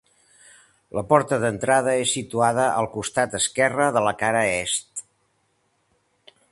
La 0.99 1.03
porta 1.11 1.37
d'entrada 1.43 1.93
és 2.05 2.13
situada 2.19 2.65
al 2.79 2.89
costat 2.97 3.37
esquerre 3.41 3.91
de 3.99 4.05
la 4.09 4.17
cara 4.25 4.43
est. 4.57 5.07